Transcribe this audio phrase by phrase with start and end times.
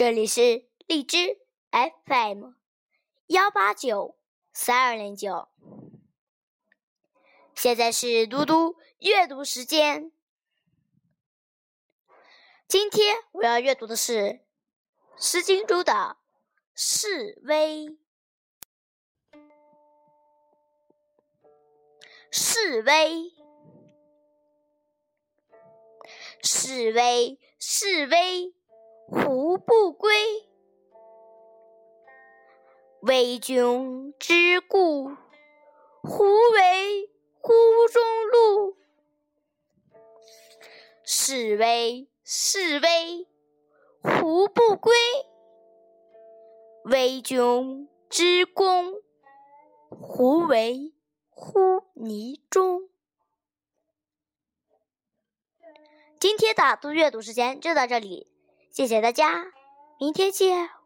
[0.00, 1.38] 这里是荔枝
[2.06, 2.52] FM
[3.26, 4.16] 幺八九
[4.50, 5.50] 三二零九，
[7.54, 10.10] 现在是嘟嘟阅读时间。
[12.66, 14.12] 今天我要阅读的是
[15.18, 15.92] 《诗经》中的
[16.74, 17.84] 《示威》。
[22.30, 23.34] 示威，
[26.42, 28.54] 示威，示威，
[29.12, 30.14] 胡不归？
[33.00, 35.08] 为君之故，
[36.00, 37.10] 胡为
[37.40, 37.52] 乎
[37.88, 38.76] 中路？
[41.02, 43.26] 是威，是威，
[44.00, 44.94] 胡不归？
[46.84, 48.94] 为君之功，
[49.88, 50.94] 胡为？
[51.30, 52.88] 乎泥中。
[56.20, 58.28] 今天的读阅读时间就到这里，
[58.70, 59.46] 谢谢大家，
[59.98, 60.79] 明天见。